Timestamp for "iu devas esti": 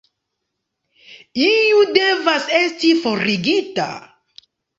1.47-2.91